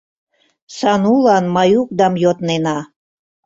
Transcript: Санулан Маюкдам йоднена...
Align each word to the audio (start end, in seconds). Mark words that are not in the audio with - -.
Санулан 0.77 1.45
Маюкдам 1.55 2.13
йоднена... 2.23 2.77